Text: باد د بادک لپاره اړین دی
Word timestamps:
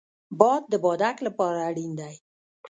باد 0.39 0.63
د 0.69 0.73
بادک 0.83 1.17
لپاره 1.27 1.59
اړین 1.69 1.91
دی 1.99 2.13